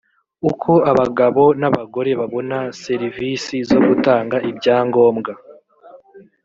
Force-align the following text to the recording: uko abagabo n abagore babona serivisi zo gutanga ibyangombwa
uko 0.49 0.71
abagabo 0.91 1.43
n 1.59 1.63
abagore 1.69 2.11
babona 2.19 2.57
serivisi 2.83 3.55
zo 3.69 3.79
gutanga 3.87 4.37
ibyangombwa 4.49 5.33